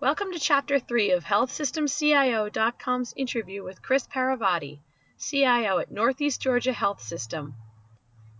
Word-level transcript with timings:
Welcome 0.00 0.32
to 0.32 0.38
Chapter 0.38 0.78
3 0.78 1.10
of 1.10 1.24
HealthSystemCIO.com's 1.24 3.12
interview 3.18 3.62
with 3.62 3.82
Chris 3.82 4.06
Paravate, 4.06 4.80
CIO 5.18 5.78
at 5.78 5.90
Northeast 5.90 6.40
Georgia 6.40 6.72
Health 6.72 7.02
System. 7.02 7.54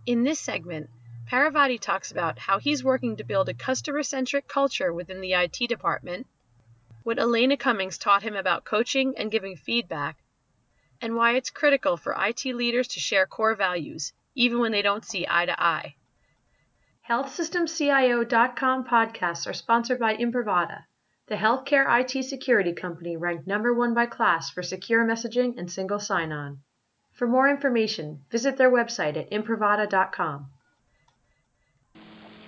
In 0.07 0.23
this 0.23 0.39
segment, 0.39 0.89
Paravate 1.29 1.79
talks 1.79 2.11
about 2.11 2.39
how 2.39 2.57
he's 2.57 2.83
working 2.83 3.15
to 3.15 3.23
build 3.23 3.47
a 3.47 3.53
customer 3.53 4.01
centric 4.01 4.47
culture 4.47 4.91
within 4.91 5.21
the 5.21 5.33
IT 5.33 5.69
department, 5.69 6.25
what 7.03 7.19
Elena 7.19 7.57
Cummings 7.57 7.99
taught 7.99 8.23
him 8.23 8.35
about 8.35 8.65
coaching 8.65 9.13
and 9.15 9.29
giving 9.29 9.55
feedback, 9.55 10.17
and 10.99 11.15
why 11.15 11.35
it's 11.35 11.51
critical 11.51 11.95
for 11.95 12.15
IT 12.17 12.43
leaders 12.43 12.87
to 12.87 12.99
share 12.99 13.27
core 13.27 13.53
values, 13.53 14.13
even 14.33 14.57
when 14.57 14.71
they 14.71 14.81
don't 14.81 15.05
see 15.05 15.27
eye 15.29 15.45
to 15.45 15.63
eye. 15.63 15.93
HealthSystemCIO.com 17.07 18.83
podcasts 18.85 19.45
are 19.45 19.53
sponsored 19.53 19.99
by 19.99 20.17
Imprivata 20.17 20.85
the 21.31 21.37
healthcare 21.37 21.85
IT 22.01 22.25
security 22.25 22.73
company 22.73 23.15
ranked 23.15 23.47
number 23.47 23.73
one 23.73 23.93
by 23.93 24.05
KLAS 24.05 24.51
for 24.53 24.61
secure 24.61 25.07
messaging 25.07 25.57
and 25.57 25.71
single 25.71 25.97
sign-on. 25.97 26.59
For 27.13 27.25
more 27.25 27.47
information, 27.47 28.19
visit 28.29 28.57
their 28.57 28.69
website 28.69 29.15
at 29.15 29.31
imprivata.com. 29.31 30.47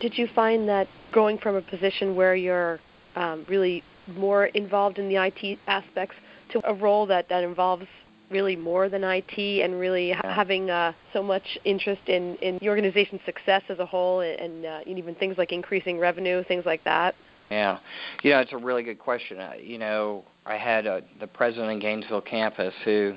Did 0.02 0.18
you 0.18 0.28
find 0.28 0.68
that 0.68 0.90
going 1.14 1.38
from 1.38 1.56
a 1.56 1.62
position 1.62 2.18
where 2.18 2.36
you're 2.36 2.82
um, 3.16 3.46
really 3.48 3.86
more 4.06 4.48
involved 4.48 5.00
in 5.00 5.08
the 5.08 5.16
IT 5.16 5.60
aspects 5.66 6.18
to 6.50 6.60
a 6.70 6.74
role 6.74 7.06
that, 7.06 7.30
that 7.30 7.46
involves 7.46 7.86
really 8.30 8.58
more 8.58 8.90
than 8.90 9.06
IT 9.06 9.38
and 9.38 9.80
really 9.80 10.12
ha- 10.12 10.30
having 10.30 10.70
uh, 10.70 10.92
so 11.14 11.24
much 11.24 11.58
interest 11.64 12.02
in, 12.08 12.36
in 12.42 12.58
the 12.58 12.68
organization's 12.68 13.22
success 13.26 13.62
as 13.70 13.80
a 13.80 13.86
whole 13.86 14.20
and, 14.20 14.42
and 14.42 14.66
uh, 14.66 14.80
even 14.86 15.16
things 15.16 15.38
like 15.38 15.54
increasing 15.54 16.00
revenue, 16.00 16.44
things 16.44 16.66
like 16.66 16.84
that? 16.84 17.16
Yeah, 17.54 17.78
you 18.24 18.32
know, 18.32 18.40
it's 18.40 18.52
a 18.52 18.58
really 18.58 18.82
good 18.82 18.98
question. 18.98 19.38
You 19.62 19.78
know, 19.78 20.26
I 20.44 20.58
had 20.58 20.88
uh, 20.88 21.02
the 21.20 21.28
president 21.28 21.76
of 21.76 21.82
Gainesville 21.82 22.22
campus 22.22 22.74
who 22.84 23.16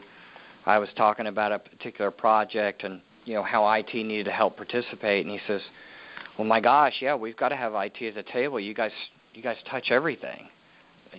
I 0.67 0.79
was 0.79 0.91
talking 0.95 1.27
about 1.27 1.53
a 1.53 1.59
particular 1.59 2.11
project 2.11 2.85
and 2.85 3.01
you 3.25 3.33
know 3.33 3.43
how 3.43 3.73
IT 3.73 3.95
needed 3.95 4.25
to 4.27 4.33
help 4.33 4.57
participate, 4.59 5.25
and 5.25 5.35
he 5.35 5.41
says, 5.47 5.63
"Well, 6.39 6.47
my 6.47 6.61
gosh, 6.61 6.97
yeah, 7.01 7.15
we've 7.15 7.37
got 7.37 7.49
to 7.49 7.57
have 7.57 7.73
IT 7.75 8.03
at 8.03 8.15
the 8.15 8.31
table. 8.31 8.61
You 8.61 8.75
guys, 8.75 8.93
you 9.33 9.43
guys 9.43 9.57
touch 9.71 9.91
everything." 9.91 10.49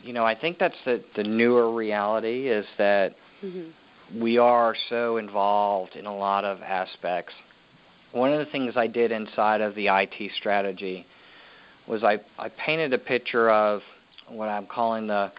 You 0.03 0.13
know, 0.13 0.23
I 0.23 0.35
think 0.35 0.59
that's 0.59 0.77
the 0.85 1.03
the 1.15 1.23
newer 1.23 1.73
reality 1.73 2.49
is 2.49 2.67
that 2.77 3.15
mm-hmm. 3.43 4.21
we 4.21 4.37
are 4.37 4.75
so 4.89 5.17
involved 5.17 5.95
in 5.95 6.05
a 6.05 6.15
lot 6.15 6.45
of 6.45 6.61
aspects. 6.61 7.33
One 8.11 8.31
of 8.31 8.37
the 8.37 8.51
things 8.51 8.73
I 8.77 8.85
did 8.85 9.11
inside 9.11 9.61
of 9.61 9.73
the 9.73 9.87
IT 9.87 10.31
strategy 10.37 11.07
was 11.87 12.03
I, 12.03 12.19
I 12.37 12.49
painted 12.49 12.93
a 12.93 12.97
picture 12.97 13.49
of 13.49 13.81
what 14.29 14.49
I'm 14.49 14.65
calling 14.65 15.07
the 15.07 15.31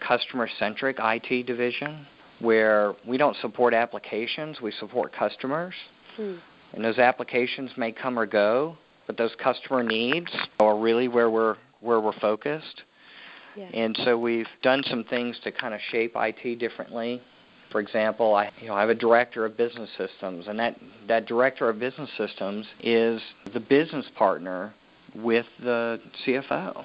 customer 0.00 0.48
centric 0.58 0.96
IT 1.00 1.46
division, 1.46 2.06
where 2.40 2.94
we 3.06 3.16
don't 3.16 3.36
support 3.40 3.74
applications, 3.74 4.60
we 4.60 4.72
support 4.72 5.12
customers. 5.12 5.74
Hmm. 6.16 6.34
And 6.72 6.84
those 6.84 6.98
applications 6.98 7.70
may 7.76 7.92
come 7.92 8.18
or 8.18 8.26
go, 8.26 8.76
but 9.06 9.16
those 9.16 9.30
customer 9.42 9.82
needs 9.82 10.30
are 10.60 10.78
really 10.78 11.08
where 11.08 11.30
we're 11.30 11.56
where 11.80 12.00
we're 12.00 12.18
focused. 12.20 12.82
Yeah. 13.56 13.70
And 13.72 13.98
so 14.04 14.18
we've 14.18 14.48
done 14.62 14.82
some 14.88 15.04
things 15.04 15.38
to 15.44 15.52
kind 15.52 15.74
of 15.74 15.80
shape 15.90 16.12
IT 16.14 16.58
differently. 16.58 17.22
For 17.72 17.80
example, 17.80 18.34
I 18.34 18.50
you 18.60 18.68
know 18.68 18.74
I 18.74 18.80
have 18.80 18.90
a 18.90 18.94
director 18.94 19.46
of 19.46 19.56
business 19.56 19.88
systems, 19.96 20.46
and 20.48 20.58
that 20.58 20.76
that 21.06 21.26
director 21.26 21.68
of 21.68 21.78
business 21.78 22.10
systems 22.18 22.66
is 22.80 23.20
the 23.54 23.60
business 23.60 24.06
partner 24.16 24.74
with 25.14 25.46
the 25.60 26.00
CFO. 26.26 26.84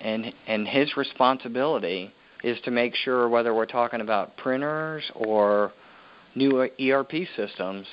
And 0.00 0.32
and 0.46 0.66
his 0.66 0.96
responsibility 0.96 2.12
is 2.44 2.58
to 2.64 2.70
make 2.70 2.94
sure 2.94 3.28
whether 3.28 3.52
we're 3.54 3.66
talking 3.66 4.00
about 4.00 4.36
printers 4.36 5.02
or 5.14 5.72
new 6.34 6.68
ERP 6.80 7.12
systems 7.36 7.86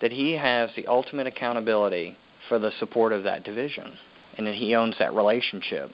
that 0.00 0.12
he 0.12 0.32
has 0.32 0.70
the 0.76 0.86
ultimate 0.86 1.26
accountability 1.26 2.16
for 2.48 2.58
the 2.58 2.70
support 2.78 3.12
of 3.12 3.22
that 3.24 3.44
division 3.44 3.92
and 4.36 4.46
that 4.46 4.54
he 4.54 4.74
owns 4.74 4.94
that 4.98 5.14
relationship. 5.14 5.90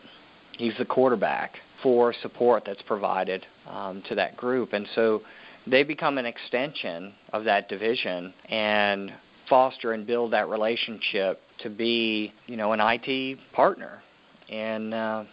He's 0.53 0.77
the 0.79 0.85
quarterback 0.85 1.57
for 1.83 2.15
support 2.23 2.65
that's 2.65 2.83
provided 2.83 3.47
um, 3.69 4.03
to 4.09 4.15
that 4.15 4.37
group. 4.37 4.73
And 4.73 4.89
so 4.95 5.23
they 5.67 5.83
become 5.83 6.19
an 6.19 6.27
extension 6.27 7.13
of 7.33 7.45
that 7.45 7.69
division 7.69 8.33
and 8.49 9.13
foster 9.49 9.93
and 9.93 10.07
build 10.07 10.33
that 10.33 10.49
relationship 10.49 11.41
to 11.63 11.71
be, 11.71 12.33
you 12.47 12.57
know, 12.57 12.73
an 12.73 12.81
IT 12.81 13.39
partner. 13.53 14.03
And 14.51 14.95
uh, 14.95 15.25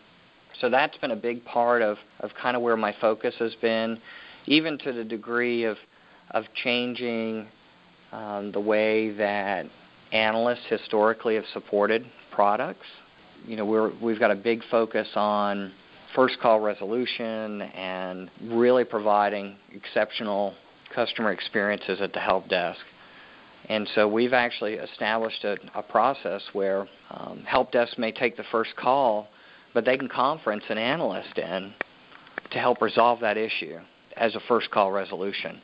so 0.59 0.69
that's 0.69 0.97
been 0.97 1.11
a 1.11 1.15
big 1.15 1.43
part 1.45 1.81
of, 1.81 1.97
of 2.19 2.31
kind 2.41 2.55
of 2.55 2.61
where 2.61 2.77
my 2.77 2.95
focus 2.99 3.35
has 3.39 3.55
been, 3.61 3.99
even 4.45 4.77
to 4.79 4.93
the 4.93 5.03
degree 5.03 5.63
of, 5.63 5.77
of 6.31 6.45
changing 6.63 7.47
um, 8.11 8.51
the 8.51 8.59
way 8.59 9.11
that 9.11 9.65
analysts 10.11 10.65
historically 10.69 11.35
have 11.35 11.45
supported 11.53 12.05
products. 12.31 12.85
You 13.45 13.57
know, 13.57 13.65
we're, 13.65 13.91
we've 13.99 14.19
got 14.19 14.31
a 14.31 14.35
big 14.35 14.61
focus 14.69 15.07
on 15.15 15.71
first 16.15 16.39
call 16.39 16.59
resolution 16.59 17.61
and 17.61 18.29
really 18.43 18.83
providing 18.83 19.55
exceptional 19.73 20.53
customer 20.93 21.31
experiences 21.31 21.99
at 22.01 22.13
the 22.13 22.19
help 22.19 22.47
desk. 22.47 22.79
And 23.69 23.89
so 23.95 24.07
we've 24.07 24.33
actually 24.33 24.73
established 24.73 25.43
a, 25.43 25.57
a 25.75 25.81
process 25.81 26.41
where 26.53 26.87
um, 27.11 27.43
help 27.45 27.71
desk 27.71 27.97
may 27.97 28.11
take 28.11 28.35
the 28.35 28.43
first 28.51 28.75
call, 28.75 29.27
but 29.73 29.85
they 29.85 29.97
can 29.97 30.09
conference 30.09 30.63
an 30.69 30.77
analyst 30.77 31.37
in 31.37 31.73
to 32.51 32.59
help 32.59 32.81
resolve 32.81 33.19
that 33.21 33.37
issue 33.37 33.79
as 34.17 34.35
a 34.35 34.39
first 34.47 34.69
call 34.69 34.91
resolution. 34.91 35.61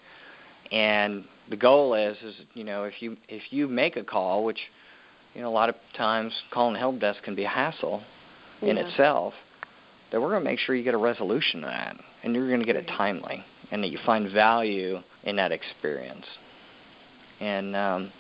And 0.72 1.26
the 1.50 1.58
goal 1.58 1.94
is, 1.94 2.18
is 2.24 2.36
you 2.54 2.64
know, 2.64 2.84
if 2.86 3.02
you 3.02 3.18
if 3.28 3.44
you 3.52 3.68
make 3.68 3.98
a 3.98 4.04
call, 4.04 4.46
which 4.46 4.60
you 5.34 5.42
know 5.42 5.50
a 5.50 5.52
lot 5.52 5.70
of 5.70 5.76
times 5.98 6.34
calling 6.52 6.76
help 6.76 7.00
desk 7.00 7.24
can 7.24 7.36
be 7.36 7.44
a 7.44 7.50
hassle 7.50 8.04
yeah. 8.62 8.70
in 8.70 8.78
itself, 8.78 9.34
then 10.12 10.22
we're 10.22 10.30
going 10.30 10.44
to 10.44 10.50
make 10.50 10.60
sure 10.60 10.76
you 10.76 10.84
get 10.84 10.94
a 10.94 10.98
resolution 10.98 11.62
to 11.62 11.68
that, 11.68 11.98
and 12.24 12.36
you're 12.36 12.48
going 12.48 12.60
to 12.60 12.66
get 12.66 12.76
it 12.76 12.88
timely, 12.88 13.44
and 13.72 13.84
that 13.84 13.90
you 13.90 14.00
find 14.06 14.32
value 14.32 15.00
in 15.24 15.36
that 15.36 15.52
experience 15.52 16.26
and 17.40 17.76
um, 17.76 18.12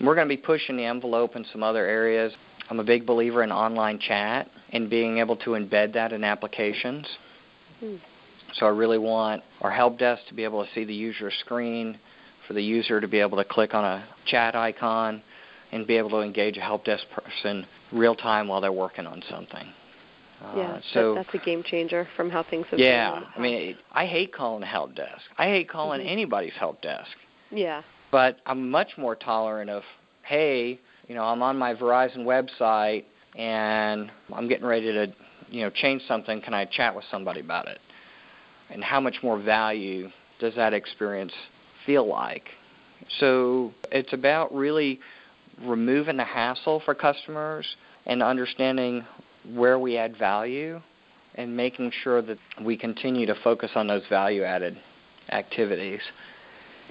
we're 0.00 0.14
going 0.14 0.28
to 0.28 0.34
be 0.34 0.40
pushing 0.40 0.76
the 0.76 0.84
envelope 0.84 1.36
in 1.36 1.44
some 1.52 1.62
other 1.62 1.86
areas. 1.86 2.32
I'm 2.70 2.80
a 2.80 2.84
big 2.84 3.06
believer 3.06 3.42
in 3.42 3.52
online 3.52 3.98
chat 3.98 4.50
and 4.70 4.88
being 4.88 5.18
able 5.18 5.36
to 5.36 5.50
embed 5.50 5.92
that 5.94 6.12
in 6.12 6.24
applications. 6.24 7.06
Hmm. 7.80 7.96
So 8.54 8.66
I 8.66 8.70
really 8.70 8.98
want 8.98 9.42
our 9.60 9.70
help 9.70 9.98
desk 9.98 10.22
to 10.28 10.34
be 10.34 10.44
able 10.44 10.64
to 10.64 10.70
see 10.74 10.84
the 10.84 10.94
user 10.94 11.30
screen, 11.40 11.98
for 12.46 12.54
the 12.54 12.62
user 12.62 13.00
to 13.00 13.08
be 13.08 13.18
able 13.18 13.38
to 13.38 13.44
click 13.44 13.74
on 13.74 13.84
a 13.84 14.04
chat 14.26 14.54
icon 14.54 15.22
and 15.70 15.86
be 15.86 15.96
able 15.96 16.10
to 16.10 16.20
engage 16.20 16.56
a 16.56 16.60
help 16.60 16.84
desk 16.84 17.04
person 17.10 17.66
real 17.92 18.14
time 18.14 18.48
while 18.48 18.60
they're 18.60 18.72
working 18.72 19.06
on 19.06 19.22
something. 19.30 19.66
Uh, 20.42 20.54
yeah, 20.56 20.80
so 20.92 21.14
that, 21.14 21.26
that's 21.26 21.42
a 21.42 21.44
game 21.44 21.62
changer 21.62 22.06
from 22.16 22.28
how 22.28 22.42
things 22.42 22.66
have 22.70 22.78
yeah, 22.78 23.12
been. 23.12 23.22
Yeah, 23.22 23.28
I 23.36 23.40
mean, 23.40 23.76
I 23.92 24.06
hate 24.06 24.34
calling 24.34 24.62
a 24.62 24.66
help 24.66 24.94
desk. 24.94 25.22
I 25.38 25.44
hate 25.46 25.68
calling 25.68 26.00
mm-hmm. 26.00 26.08
anybody's 26.08 26.52
help 26.58 26.82
desk. 26.82 27.10
Yeah. 27.50 27.82
But 28.12 28.36
I'm 28.46 28.70
much 28.70 28.90
more 28.98 29.16
tolerant 29.16 29.70
of, 29.70 29.82
hey, 30.22 30.78
you 31.08 31.14
know, 31.16 31.24
I'm 31.24 31.42
on 31.42 31.58
my 31.58 31.74
Verizon 31.74 32.18
website 32.18 33.04
and 33.36 34.12
I'm 34.32 34.46
getting 34.46 34.66
ready 34.66 34.92
to, 34.92 35.12
you 35.50 35.62
know, 35.62 35.70
change 35.70 36.02
something. 36.06 36.40
Can 36.42 36.54
I 36.54 36.66
chat 36.66 36.94
with 36.94 37.06
somebody 37.10 37.40
about 37.40 37.66
it? 37.66 37.78
And 38.70 38.84
how 38.84 39.00
much 39.00 39.16
more 39.22 39.40
value 39.40 40.10
does 40.38 40.54
that 40.56 40.74
experience 40.74 41.32
feel 41.86 42.06
like? 42.06 42.48
So 43.18 43.72
it's 43.90 44.12
about 44.12 44.54
really 44.54 45.00
removing 45.62 46.18
the 46.18 46.24
hassle 46.24 46.82
for 46.84 46.94
customers 46.94 47.66
and 48.06 48.22
understanding 48.22 49.06
where 49.54 49.78
we 49.78 49.96
add 49.96 50.18
value 50.18 50.80
and 51.34 51.56
making 51.56 51.90
sure 52.02 52.20
that 52.20 52.38
we 52.62 52.76
continue 52.76 53.24
to 53.26 53.34
focus 53.42 53.70
on 53.74 53.86
those 53.86 54.02
value 54.10 54.44
added 54.44 54.78
activities 55.30 56.00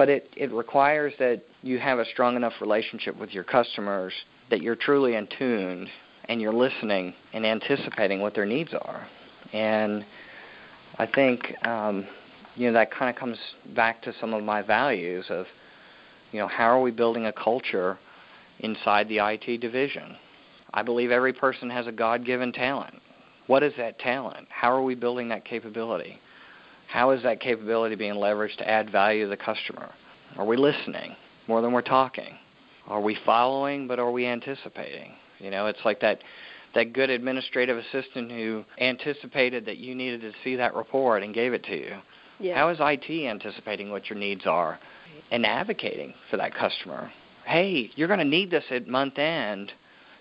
but 0.01 0.09
it, 0.09 0.33
it 0.36 0.51
requires 0.51 1.13
that 1.19 1.44
you 1.62 1.77
have 1.77 2.00
a 2.00 2.06
strong 2.06 2.36
enough 2.36 2.53
relationship 2.59 3.15
with 3.19 3.30
your 3.30 3.44
customers 3.44 4.12
that 4.50 4.59
you're 4.59 4.75
truly 4.75 5.13
in 5.13 5.27
tune 5.38 5.88
and 6.25 6.42
you're 6.42 6.51
listening 6.51 7.13
and 7.33 7.45
anticipating 7.45 8.19
what 8.19 8.33
their 8.33 8.48
needs 8.48 8.74
are. 8.74 9.07
And 9.53 10.03
I 10.98 11.06
think 11.06 11.53
um, 11.68 12.07
you 12.56 12.65
know 12.65 12.74
that 12.74 12.92
kind 12.92 13.12
of 13.12 13.15
comes 13.15 13.38
back 13.75 14.01
to 14.01 14.13
some 14.19 14.33
of 14.33 14.44
my 14.44 14.63
values 14.63 15.25
of 15.30 15.45
you 16.31 16.39
know 16.39 16.47
how 16.47 16.75
are 16.75 16.81
we 16.81 16.89
building 16.89 17.27
a 17.27 17.33
culture 17.33 18.00
inside 18.62 19.07
the 19.07 19.19
IT 19.19 19.62
division. 19.62 20.15
I 20.74 20.81
believe 20.81 21.12
every 21.12 21.33
person 21.33 21.69
has 21.69 21.86
a 21.86 21.92
God-given 21.92 22.54
talent. 22.54 23.00
What 23.45 23.62
is 23.62 23.74
that 23.77 24.00
talent? 24.00 24.47
How 24.50 24.71
are 24.71 24.81
we 24.81 24.95
building 24.95 25.30
that 25.30 25.45
capability? 25.45 26.19
How 26.92 27.12
is 27.12 27.24
that 27.24 27.40
capability 27.40 27.96
being 27.96 28.16
leveraged 28.16 28.58
to 28.58 28.70
add 28.70 28.92
value 28.92 29.24
to 29.24 29.30
the 29.30 29.38
customer? 29.38 29.92
Are 30.36 30.46
we 30.46 30.58
listening 30.58 31.16
more 31.48 31.62
than 31.62 31.72
we're 31.72 31.82
talking? 31.82 32.38
Are 32.88 33.00
we 33.00 33.18
following, 33.26 33.88
but 33.88 33.98
are 33.98 34.12
we 34.12 34.26
anticipating? 34.26 35.14
You 35.40 35.52
know, 35.52 35.68
it's 35.68 35.80
like 35.86 36.02
that 36.02 36.20
that 36.76 36.94
good 36.94 37.10
administrative 37.10 37.78
assistant 37.78 38.32
who 38.32 38.66
anticipated 38.80 39.66
that 39.66 39.78
you 39.78 39.96
needed 39.96 40.22
to 40.22 40.32
see 40.44 40.56
that 40.58 40.74
report 40.74 41.24
and 41.24 41.34
gave 41.34 41.54
it 41.54 41.64
to 41.64 41.78
you. 41.78 41.96
Yeah. 42.40 42.56
How 42.56 42.70
is 42.70 42.78
IT 42.80 43.28
anticipating 43.28 43.92
what 43.92 44.10
your 44.10 44.18
needs 44.18 44.46
are 44.46 44.80
and 45.32 45.46
advocating 45.46 46.14
for 46.30 46.38
that 46.38 46.54
customer? 46.54 47.12
Hey, 47.46 47.90
you're 47.96 48.08
going 48.08 48.20
to 48.20 48.26
need 48.26 48.52
this 48.52 48.64
at 48.70 48.88
month 48.88 49.18
end. 49.18 49.72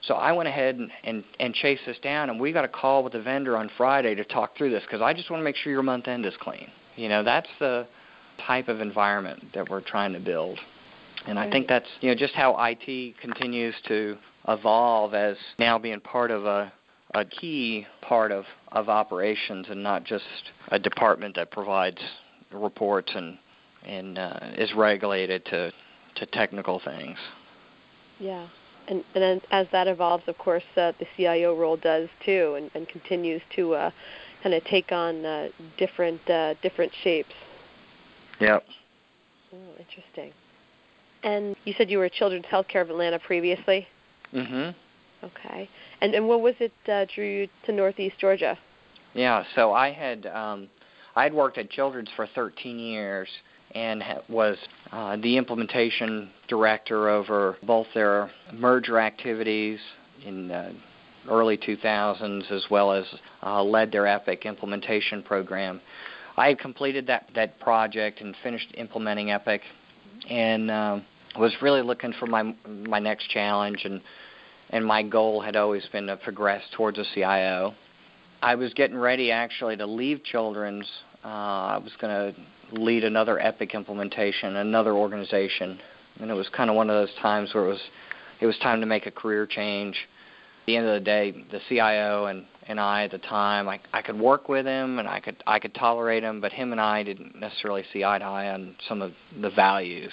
So 0.02 0.14
I 0.14 0.32
went 0.32 0.48
ahead 0.48 0.76
and, 0.76 0.90
and, 1.04 1.24
and 1.38 1.54
chased 1.54 1.82
this 1.86 1.98
down, 1.98 2.30
and 2.30 2.40
we 2.40 2.52
got 2.52 2.64
a 2.64 2.68
call 2.68 3.04
with 3.04 3.12
the 3.12 3.20
vendor 3.20 3.56
on 3.56 3.70
Friday 3.76 4.14
to 4.14 4.24
talk 4.24 4.56
through 4.56 4.70
this 4.70 4.82
because 4.82 5.02
I 5.02 5.12
just 5.12 5.30
want 5.30 5.40
to 5.40 5.44
make 5.44 5.56
sure 5.56 5.72
your 5.72 5.82
month 5.82 6.08
end 6.08 6.24
is 6.24 6.34
clean. 6.40 6.70
You 6.96 7.08
know, 7.08 7.22
that's 7.22 7.48
the 7.58 7.86
type 8.46 8.68
of 8.68 8.80
environment 8.80 9.44
that 9.54 9.68
we're 9.68 9.82
trying 9.82 10.12
to 10.14 10.20
build. 10.20 10.58
And 11.26 11.38
I 11.38 11.50
think 11.50 11.68
that's 11.68 11.86
you 12.00 12.08
know 12.08 12.14
just 12.14 12.32
how 12.32 12.56
IT 12.58 13.18
continues 13.20 13.74
to 13.88 14.16
evolve 14.48 15.12
as 15.12 15.36
now 15.58 15.78
being 15.78 16.00
part 16.00 16.30
of 16.30 16.46
a 16.46 16.72
a 17.14 17.24
key 17.24 17.86
part 18.02 18.30
of, 18.30 18.44
of 18.72 18.88
operations 18.88 19.66
and 19.68 19.82
not 19.82 20.04
just 20.04 20.24
a 20.68 20.78
department 20.78 21.34
that 21.34 21.50
provides 21.50 21.98
reports 22.52 23.12
and 23.14 23.36
and 23.84 24.18
uh, 24.18 24.38
is 24.56 24.72
regulated 24.74 25.44
to 25.46 25.72
to 26.16 26.26
technical 26.26 26.80
things. 26.84 27.18
Yeah, 28.18 28.48
and 28.90 29.04
and 29.14 29.22
then 29.22 29.40
as 29.50 29.66
that 29.72 29.88
evolves, 29.88 30.24
of 30.26 30.36
course, 30.36 30.64
uh, 30.76 30.92
the 30.98 31.06
CIO 31.16 31.56
role 31.56 31.76
does 31.76 32.08
too, 32.24 32.54
and, 32.56 32.70
and 32.74 32.88
continues 32.88 33.40
to 33.56 33.74
uh, 33.74 33.90
kind 34.42 34.54
of 34.54 34.62
take 34.64 34.92
on 34.92 35.24
uh, 35.24 35.48
different 35.78 36.28
uh, 36.28 36.54
different 36.62 36.92
shapes. 37.02 37.32
Yep. 38.40 38.64
Oh, 39.54 39.56
interesting. 39.78 40.32
And 41.22 41.56
you 41.64 41.74
said 41.76 41.90
you 41.90 41.98
were 41.98 42.06
at 42.06 42.12
Children's 42.12 42.46
Healthcare 42.46 42.82
of 42.82 42.90
Atlanta 42.90 43.18
previously. 43.18 43.86
Mm-hmm. 44.34 44.70
Okay. 45.26 45.68
And 46.00 46.14
and 46.14 46.26
what 46.26 46.40
was 46.40 46.54
it 46.60 46.72
uh, 46.88 47.06
drew 47.14 47.26
you 47.26 47.48
to 47.66 47.72
Northeast 47.72 48.16
Georgia? 48.18 48.58
Yeah. 49.14 49.44
So 49.54 49.72
I 49.72 49.92
had 49.92 50.26
um, 50.26 50.68
I 51.14 51.22
had 51.22 51.34
worked 51.34 51.58
at 51.58 51.70
Children's 51.70 52.08
for 52.16 52.26
13 52.34 52.78
years 52.78 53.28
and 53.74 54.02
was 54.28 54.56
uh, 54.92 55.16
the 55.16 55.36
implementation 55.36 56.30
director 56.48 57.08
over 57.08 57.56
both 57.62 57.86
their 57.94 58.30
merger 58.52 58.98
activities 58.98 59.78
in 60.24 60.50
uh, 60.50 60.72
early 61.28 61.56
2000s 61.56 62.50
as 62.50 62.64
well 62.70 62.92
as 62.92 63.04
uh, 63.42 63.62
led 63.62 63.92
their 63.92 64.06
Epic 64.06 64.46
implementation 64.46 65.22
program. 65.22 65.80
I 66.36 66.48
had 66.48 66.58
completed 66.58 67.06
that 67.08 67.28
that 67.34 67.60
project 67.60 68.20
and 68.20 68.34
finished 68.42 68.72
implementing 68.74 69.30
Epic, 69.30 69.62
and 70.28 70.70
um, 70.70 71.04
was 71.38 71.52
really 71.60 71.82
looking 71.82 72.12
for 72.18 72.26
my 72.26 72.54
my 72.66 72.98
next 72.98 73.28
challenge 73.28 73.84
and 73.84 74.00
and 74.70 74.86
my 74.86 75.02
goal 75.02 75.40
had 75.40 75.56
always 75.56 75.84
been 75.92 76.06
to 76.06 76.16
progress 76.16 76.62
towards 76.76 76.98
a 76.98 77.04
CIO. 77.14 77.74
I 78.42 78.54
was 78.54 78.72
getting 78.72 78.96
ready 78.96 79.30
actually 79.30 79.76
to 79.76 79.86
leave 79.86 80.22
Children's. 80.24 80.88
Uh, 81.24 81.28
I 81.28 81.78
was 81.78 81.92
going 82.00 82.32
to 82.32 82.40
lead 82.72 83.04
another 83.04 83.38
Epic 83.40 83.74
implementation, 83.74 84.56
another 84.56 84.94
organization, 84.94 85.80
and 86.20 86.30
it 86.30 86.34
was 86.34 86.48
kind 86.50 86.70
of 86.70 86.76
one 86.76 86.90
of 86.90 86.96
those 86.96 87.14
times 87.20 87.52
where 87.54 87.64
it 87.66 87.68
was 87.68 87.80
it 88.40 88.46
was 88.46 88.56
time 88.58 88.80
to 88.80 88.86
make 88.86 89.06
a 89.06 89.10
career 89.10 89.46
change. 89.46 89.94
At 90.62 90.66
the 90.66 90.76
end 90.76 90.86
of 90.86 90.94
the 90.94 91.04
day, 91.04 91.32
the 91.50 91.60
CIO 91.68 92.26
and 92.26 92.46
and 92.66 92.78
I 92.78 93.04
at 93.04 93.10
the 93.10 93.18
time, 93.18 93.68
I 93.68 93.80
I 93.92 94.02
could 94.02 94.18
work 94.18 94.48
with 94.48 94.66
him 94.66 94.98
and 94.98 95.08
I 95.08 95.20
could 95.20 95.42
I 95.46 95.58
could 95.58 95.74
tolerate 95.74 96.22
him, 96.22 96.40
but 96.40 96.52
him 96.52 96.72
and 96.72 96.80
I 96.80 97.02
didn't 97.02 97.38
necessarily 97.38 97.84
see 97.92 98.04
eye 98.04 98.18
to 98.18 98.24
eye 98.24 98.52
on 98.52 98.76
some 98.88 99.02
of 99.02 99.12
the 99.40 99.50
values. 99.50 100.12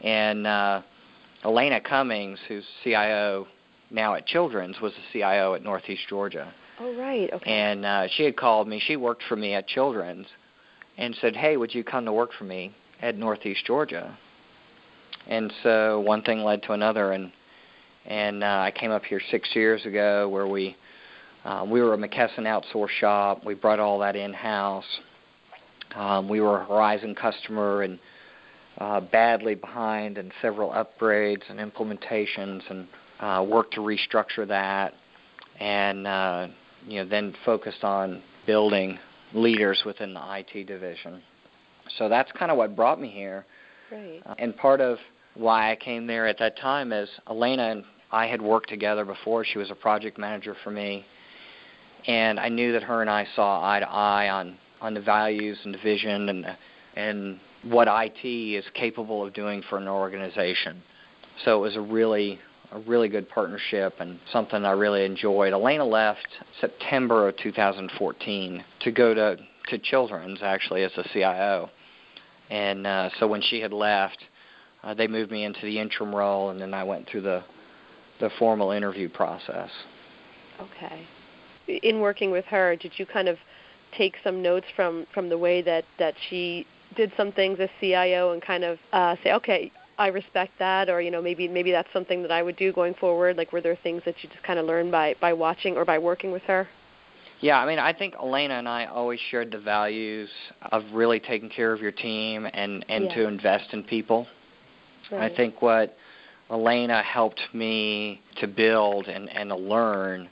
And 0.00 0.46
uh, 0.46 0.82
Elena 1.44 1.80
Cummings, 1.80 2.38
who's 2.48 2.64
CIO 2.84 3.46
now 3.90 4.14
at 4.14 4.26
Children's, 4.26 4.80
was 4.80 4.92
the 4.92 5.02
CIO 5.12 5.54
at 5.54 5.62
Northeast 5.62 6.02
Georgia. 6.08 6.52
Oh 6.80 6.94
right. 6.96 7.30
Okay. 7.32 7.50
And 7.50 7.84
uh, 7.84 8.08
she 8.16 8.24
had 8.24 8.36
called 8.36 8.66
me. 8.66 8.82
She 8.84 8.96
worked 8.96 9.22
for 9.28 9.36
me 9.36 9.54
at 9.54 9.66
Children's, 9.68 10.26
and 11.00 11.16
said, 11.20 11.34
"Hey, 11.34 11.56
would 11.56 11.74
you 11.74 11.82
come 11.82 12.04
to 12.04 12.12
work 12.12 12.30
for 12.38 12.44
me 12.44 12.72
at 13.00 13.16
Northeast 13.16 13.64
Georgia?" 13.64 14.16
And 15.26 15.52
so 15.62 16.00
one 16.00 16.22
thing 16.22 16.44
led 16.44 16.62
to 16.64 16.72
another, 16.72 17.12
and 17.12 17.32
and 18.06 18.44
uh, 18.44 18.46
I 18.46 18.70
came 18.70 18.90
up 18.92 19.04
here 19.04 19.20
six 19.30 19.48
years 19.54 19.84
ago, 19.86 20.28
where 20.28 20.46
we 20.46 20.76
uh, 21.44 21.66
we 21.68 21.80
were 21.80 21.94
a 21.94 21.96
McKesson 21.96 22.40
outsource 22.40 22.90
shop. 22.90 23.44
We 23.44 23.54
brought 23.54 23.80
all 23.80 23.98
that 24.00 24.14
in 24.14 24.32
house. 24.32 24.84
Um, 25.94 26.28
we 26.28 26.40
were 26.40 26.60
a 26.60 26.64
Horizon 26.66 27.14
customer 27.14 27.82
and 27.82 27.98
uh, 28.78 29.00
badly 29.00 29.54
behind 29.54 30.18
in 30.18 30.30
several 30.40 30.70
upgrades 30.70 31.42
and 31.48 31.58
implementations, 31.58 32.62
and 32.70 32.86
uh, 33.20 33.42
worked 33.42 33.74
to 33.74 33.80
restructure 33.80 34.46
that, 34.46 34.92
and 35.58 36.06
uh, 36.06 36.48
you 36.86 37.02
know 37.02 37.08
then 37.08 37.34
focused 37.46 37.84
on 37.84 38.22
building 38.46 38.98
leaders 39.34 39.82
within 39.84 40.14
the 40.14 40.20
IT 40.38 40.66
division. 40.66 41.22
So 41.98 42.08
that's 42.08 42.30
kind 42.32 42.50
of 42.50 42.56
what 42.56 42.76
brought 42.76 43.00
me 43.00 43.08
here. 43.08 43.46
Great. 43.88 44.22
Uh, 44.24 44.34
and 44.38 44.56
part 44.56 44.80
of 44.80 44.98
why 45.34 45.72
I 45.72 45.76
came 45.76 46.06
there 46.06 46.26
at 46.26 46.38
that 46.38 46.58
time 46.58 46.92
is 46.92 47.08
Elena 47.28 47.70
and 47.70 47.84
I 48.12 48.26
had 48.26 48.42
worked 48.42 48.68
together 48.68 49.04
before. 49.04 49.44
She 49.44 49.58
was 49.58 49.70
a 49.70 49.74
project 49.74 50.18
manager 50.18 50.56
for 50.64 50.70
me, 50.70 51.04
and 52.06 52.40
I 52.40 52.48
knew 52.48 52.72
that 52.72 52.82
her 52.82 53.02
and 53.02 53.10
I 53.10 53.26
saw 53.36 53.64
eye 53.64 53.80
to 53.80 53.88
eye 53.88 54.28
on 54.28 54.56
on 54.80 54.94
the 54.94 55.00
values 55.00 55.58
and 55.64 55.74
the 55.74 55.78
vision 55.78 56.28
and 56.28 56.44
the, 56.44 56.56
and 56.96 57.38
what 57.64 57.86
IT 57.88 58.26
is 58.26 58.64
capable 58.74 59.24
of 59.26 59.34
doing 59.34 59.62
for 59.68 59.76
an 59.76 59.86
organization. 59.86 60.82
So 61.44 61.58
it 61.58 61.60
was 61.60 61.76
a 61.76 61.80
really 61.80 62.38
a 62.72 62.78
really 62.80 63.08
good 63.08 63.28
partnership 63.28 63.94
and 63.98 64.18
something 64.32 64.64
I 64.64 64.72
really 64.72 65.04
enjoyed. 65.04 65.52
Elena 65.52 65.84
left 65.84 66.26
September 66.60 67.28
of 67.28 67.36
2014 67.38 68.64
to 68.80 68.92
go 68.92 69.14
to 69.14 69.36
to 69.68 69.78
Children's 69.78 70.40
actually 70.42 70.82
as 70.82 70.90
a 70.96 71.04
CIO, 71.12 71.70
and 72.48 72.86
uh, 72.86 73.10
so 73.18 73.26
when 73.28 73.40
she 73.40 73.60
had 73.60 73.72
left, 73.72 74.18
uh, 74.82 74.94
they 74.94 75.06
moved 75.06 75.30
me 75.30 75.44
into 75.44 75.60
the 75.62 75.78
interim 75.78 76.14
role, 76.14 76.50
and 76.50 76.60
then 76.60 76.74
I 76.74 76.82
went 76.82 77.08
through 77.08 77.20
the 77.20 77.44
the 78.20 78.30
formal 78.38 78.70
interview 78.70 79.08
process. 79.08 79.70
Okay. 80.60 81.06
In 81.68 82.00
working 82.00 82.30
with 82.30 82.44
her, 82.46 82.76
did 82.76 82.92
you 82.96 83.06
kind 83.06 83.28
of 83.28 83.38
take 83.96 84.16
some 84.24 84.42
notes 84.42 84.66
from 84.74 85.06
from 85.12 85.28
the 85.28 85.38
way 85.38 85.62
that 85.62 85.84
that 85.98 86.14
she 86.28 86.66
did 86.96 87.12
some 87.16 87.32
things 87.32 87.58
as 87.60 87.68
CIO 87.80 88.32
and 88.32 88.42
kind 88.42 88.64
of 88.64 88.78
uh, 88.92 89.14
say, 89.22 89.32
okay, 89.32 89.70
I 90.00 90.06
respect 90.06 90.52
that, 90.58 90.88
or 90.88 91.02
you 91.02 91.10
know, 91.10 91.20
maybe 91.20 91.46
maybe 91.46 91.70
that's 91.70 91.92
something 91.92 92.22
that 92.22 92.32
I 92.32 92.42
would 92.42 92.56
do 92.56 92.72
going 92.72 92.94
forward. 92.94 93.36
Like, 93.36 93.52
were 93.52 93.60
there 93.60 93.76
things 93.76 94.00
that 94.06 94.14
you 94.22 94.30
just 94.30 94.42
kind 94.42 94.58
of 94.58 94.64
learned 94.64 94.90
by 94.90 95.14
by 95.20 95.34
watching 95.34 95.76
or 95.76 95.84
by 95.84 95.98
working 95.98 96.32
with 96.32 96.42
her? 96.44 96.66
Yeah, 97.40 97.58
I 97.60 97.66
mean, 97.66 97.78
I 97.78 97.92
think 97.92 98.14
Elena 98.14 98.54
and 98.54 98.68
I 98.68 98.86
always 98.86 99.20
shared 99.30 99.50
the 99.50 99.58
values 99.58 100.30
of 100.72 100.84
really 100.92 101.20
taking 101.20 101.50
care 101.50 101.74
of 101.74 101.82
your 101.82 101.92
team 101.92 102.48
and 102.54 102.82
and 102.88 103.04
Yeah. 103.04 103.14
to 103.14 103.28
invest 103.28 103.74
in 103.74 103.84
people. 103.84 104.26
Right. 105.12 105.30
I 105.30 105.36
think 105.36 105.60
what 105.60 105.94
Elena 106.50 107.02
helped 107.02 107.42
me 107.52 108.22
to 108.36 108.46
build 108.46 109.06
and, 109.06 109.28
and 109.28 109.50
to 109.50 109.56
learn 109.56 110.30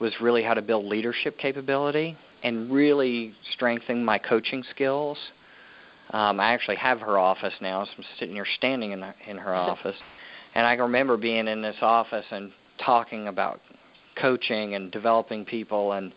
was 0.00 0.12
really 0.22 0.42
how 0.42 0.54
to 0.54 0.62
build 0.62 0.86
leadership 0.86 1.36
capability 1.38 2.16
and 2.42 2.72
really 2.72 3.34
strengthen 3.52 4.02
my 4.04 4.18
coaching 4.18 4.62
skills. 4.70 5.18
Um, 6.12 6.40
I 6.40 6.52
actually 6.52 6.76
have 6.76 7.00
her 7.00 7.18
office 7.18 7.54
now, 7.60 7.84
so 7.84 7.90
I'm 7.98 8.04
sitting 8.18 8.34
here 8.34 8.46
standing 8.56 8.92
in, 8.92 9.00
her- 9.02 9.14
in 9.26 9.38
her 9.38 9.54
office. 9.70 9.96
And 10.54 10.66
I 10.66 10.76
can 10.76 10.84
remember 10.84 11.16
being 11.16 11.48
in 11.48 11.62
this 11.62 11.76
office 11.80 12.26
and 12.30 12.52
talking 12.84 13.28
about 13.28 13.60
coaching 14.20 14.74
and 14.74 14.90
developing 14.90 15.44
people 15.44 15.92
and 15.92 16.12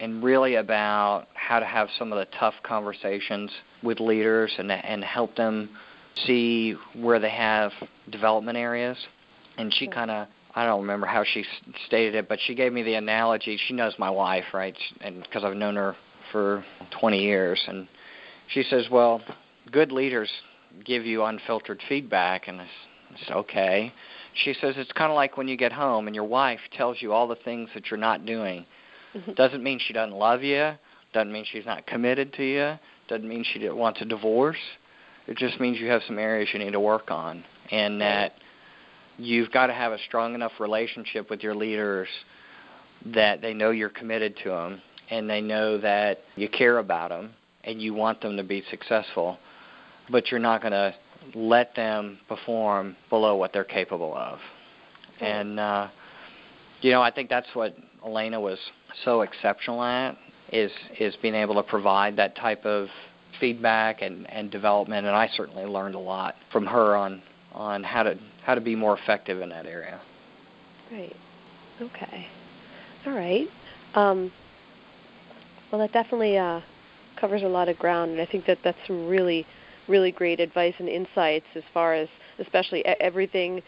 and 0.00 0.24
really 0.24 0.56
about 0.56 1.26
how 1.34 1.60
to 1.60 1.64
have 1.64 1.88
some 1.98 2.12
of 2.12 2.18
the 2.18 2.26
tough 2.38 2.54
conversations 2.64 3.50
with 3.82 4.00
leaders 4.00 4.52
and 4.58 4.70
and 4.70 5.04
help 5.04 5.34
them 5.36 5.70
see 6.26 6.74
where 6.94 7.18
they 7.18 7.30
have 7.30 7.72
development 8.10 8.56
areas. 8.58 8.96
And 9.56 9.72
she 9.74 9.86
kind 9.86 10.10
of 10.10 10.28
I 10.54 10.66
don't 10.66 10.80
remember 10.80 11.06
how 11.06 11.24
she 11.24 11.44
stated 11.86 12.14
it, 12.14 12.28
but 12.28 12.38
she 12.46 12.54
gave 12.54 12.72
me 12.72 12.82
the 12.82 12.94
analogy. 12.94 13.58
She 13.66 13.74
knows 13.74 13.94
my 13.98 14.10
wife, 14.10 14.44
right? 14.52 14.76
And 15.00 15.22
because 15.22 15.42
I've 15.42 15.56
known 15.56 15.74
her 15.74 15.96
for 16.30 16.64
20 17.00 17.20
years, 17.20 17.60
and 17.66 17.88
she 18.48 18.62
says, 18.64 18.88
"Well, 18.90 19.22
good 19.70 19.92
leaders 19.92 20.30
give 20.84 21.06
you 21.06 21.24
unfiltered 21.24 21.82
feedback," 21.88 22.48
and 22.48 22.60
I 22.60 22.64
s- 22.64 22.70
I 23.14 23.18
said, 23.26 23.36
"Okay." 23.36 23.92
She 24.34 24.54
says 24.54 24.76
it's 24.76 24.92
kind 24.92 25.10
of 25.10 25.16
like 25.16 25.36
when 25.36 25.46
you 25.46 25.56
get 25.56 25.72
home 25.72 26.08
and 26.08 26.14
your 26.14 26.24
wife 26.24 26.60
tells 26.72 27.00
you 27.00 27.12
all 27.12 27.28
the 27.28 27.36
things 27.36 27.70
that 27.74 27.90
you're 27.90 27.98
not 27.98 28.26
doing. 28.26 28.66
Mm-hmm. 29.14 29.32
Doesn't 29.34 29.62
mean 29.62 29.78
she 29.78 29.92
doesn't 29.92 30.16
love 30.16 30.42
you. 30.42 30.72
Doesn't 31.12 31.30
mean 31.30 31.44
she's 31.44 31.64
not 31.64 31.86
committed 31.86 32.32
to 32.34 32.42
you. 32.44 32.78
Doesn't 33.06 33.28
mean 33.28 33.44
she 33.44 33.60
didn't 33.60 33.76
want 33.76 34.00
a 34.00 34.04
divorce. 34.04 34.58
It 35.28 35.36
just 35.38 35.60
means 35.60 35.78
you 35.78 35.88
have 35.88 36.02
some 36.02 36.18
areas 36.18 36.52
you 36.52 36.58
need 36.58 36.72
to 36.72 36.80
work 36.80 37.10
on, 37.12 37.44
and 37.70 38.00
that 38.00 38.34
you've 39.16 39.52
got 39.52 39.68
to 39.68 39.72
have 39.72 39.92
a 39.92 39.98
strong 39.98 40.34
enough 40.34 40.58
relationship 40.58 41.30
with 41.30 41.42
your 41.44 41.54
leaders 41.54 42.08
that 43.06 43.40
they 43.40 43.54
know 43.54 43.70
you're 43.70 43.88
committed 43.90 44.36
to 44.38 44.48
them, 44.48 44.82
and 45.10 45.30
they 45.30 45.40
know 45.40 45.78
that 45.78 46.24
you 46.34 46.48
care 46.48 46.78
about 46.78 47.10
them, 47.10 47.32
and 47.66 47.80
you 47.80 47.94
want 47.94 48.20
them 48.20 48.36
to 48.36 48.42
be 48.44 48.62
successful, 48.70 49.38
but 50.10 50.30
you're 50.30 50.40
not 50.40 50.60
going 50.60 50.72
to 50.72 50.94
let 51.34 51.74
them 51.74 52.18
perform 52.28 52.96
below 53.08 53.36
what 53.36 53.52
they're 53.52 53.64
capable 53.64 54.14
of. 54.14 54.38
And 55.20 55.58
uh, 55.58 55.88
You 56.82 56.90
know, 56.90 57.00
I 57.00 57.10
think 57.10 57.30
that's 57.30 57.48
what 57.54 57.74
Elena 58.04 58.38
was 58.38 58.58
so 59.04 59.22
exceptional 59.22 59.82
at 59.82 60.18
is 60.52 60.70
is 61.00 61.16
being 61.22 61.34
able 61.34 61.54
to 61.54 61.62
provide 61.62 62.16
that 62.16 62.36
type 62.36 62.66
of 62.66 62.88
feedback 63.40 64.02
and, 64.02 64.30
and 64.30 64.50
development 64.50 65.06
and 65.06 65.16
I 65.16 65.28
certainly 65.34 65.64
learned 65.64 65.94
a 65.94 65.98
lot 65.98 66.34
from 66.52 66.66
her 66.66 66.94
on 66.94 67.22
on 67.52 67.82
how 67.82 68.02
to 68.02 68.18
how 68.44 68.54
to 68.54 68.60
be 68.60 68.76
more 68.76 68.98
effective 68.98 69.40
in 69.40 69.48
that 69.48 69.64
area. 69.64 70.00
Right. 70.92 71.16
Okay. 71.80 72.26
All 73.06 73.12
right. 73.12 73.48
Um, 73.94 74.30
well, 75.72 75.80
that 75.80 75.92
definitely 75.92 76.36
uh, 76.36 76.60
covers 77.24 77.42
a 77.42 77.48
lot 77.48 77.70
of 77.70 77.78
ground, 77.78 78.10
and 78.10 78.20
I 78.20 78.26
think 78.26 78.44
that 78.44 78.58
that's 78.62 78.76
some 78.86 79.08
really, 79.08 79.46
really 79.88 80.12
great 80.12 80.40
advice 80.40 80.74
and 80.78 80.90
insights 80.90 81.46
as 81.54 81.62
far 81.72 81.94
as, 81.94 82.06
especially 82.38 82.84
everything 82.84 83.62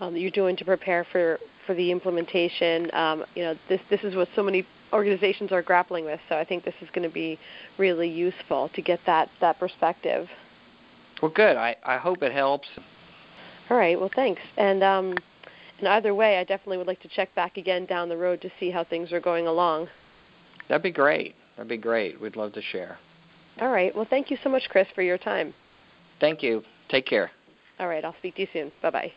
um, 0.00 0.14
that 0.14 0.20
you're 0.20 0.30
doing 0.30 0.56
to 0.56 0.64
prepare 0.64 1.06
for 1.12 1.38
for 1.66 1.74
the 1.74 1.90
implementation. 1.90 2.90
Um, 2.94 3.26
you 3.34 3.42
know, 3.42 3.54
this 3.68 3.82
this 3.90 4.00
is 4.04 4.16
what 4.16 4.26
so 4.34 4.42
many 4.42 4.66
organizations 4.90 5.52
are 5.52 5.60
grappling 5.60 6.06
with. 6.06 6.18
So 6.30 6.36
I 6.36 6.46
think 6.46 6.64
this 6.64 6.76
is 6.80 6.88
going 6.94 7.06
to 7.06 7.12
be 7.12 7.38
really 7.76 8.08
useful 8.08 8.70
to 8.74 8.80
get 8.80 9.00
that 9.04 9.28
that 9.42 9.58
perspective. 9.58 10.26
Well, 11.20 11.30
good. 11.30 11.58
I 11.58 11.76
I 11.84 11.98
hope 11.98 12.22
it 12.22 12.32
helps. 12.32 12.68
All 13.68 13.76
right. 13.76 14.00
Well, 14.00 14.10
thanks. 14.16 14.40
And 14.56 14.82
um, 14.82 15.14
in 15.78 15.86
either 15.86 16.14
way, 16.14 16.38
I 16.38 16.44
definitely 16.44 16.78
would 16.78 16.86
like 16.86 17.02
to 17.02 17.08
check 17.08 17.34
back 17.34 17.58
again 17.58 17.84
down 17.84 18.08
the 18.08 18.16
road 18.16 18.40
to 18.40 18.50
see 18.58 18.70
how 18.70 18.82
things 18.82 19.12
are 19.12 19.20
going 19.20 19.46
along. 19.46 19.88
That'd 20.68 20.82
be 20.82 20.90
great. 20.90 21.34
That'd 21.58 21.68
be 21.68 21.76
great. 21.76 22.20
We'd 22.20 22.36
love 22.36 22.52
to 22.52 22.62
share. 22.62 22.98
All 23.60 23.68
right. 23.68 23.92
Well, 23.92 24.06
thank 24.08 24.30
you 24.30 24.38
so 24.44 24.48
much, 24.48 24.68
Chris, 24.68 24.86
for 24.94 25.02
your 25.02 25.18
time. 25.18 25.52
Thank 26.20 26.40
you. 26.40 26.62
Take 26.88 27.04
care. 27.04 27.32
All 27.80 27.88
right. 27.88 28.04
I'll 28.04 28.14
speak 28.18 28.36
to 28.36 28.42
you 28.42 28.48
soon. 28.52 28.70
Bye 28.80 28.90
bye. 28.90 29.12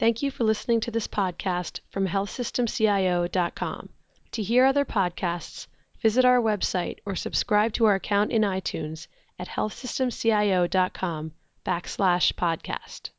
Thank 0.00 0.22
you 0.22 0.32
for 0.32 0.42
listening 0.42 0.80
to 0.80 0.90
this 0.90 1.06
podcast 1.06 1.78
from 1.90 2.08
healthsystemcio.com. 2.08 3.88
To 4.32 4.42
hear 4.42 4.64
other 4.64 4.84
podcasts, 4.84 5.68
visit 6.02 6.24
our 6.24 6.40
website 6.40 6.98
or 7.06 7.14
subscribe 7.14 7.72
to 7.74 7.84
our 7.84 7.94
account 7.94 8.32
in 8.32 8.42
iTunes 8.42 9.06
at 9.38 9.46
healthsystemcio.com 9.46 11.32
backslash 11.64 12.32
podcast. 12.32 13.10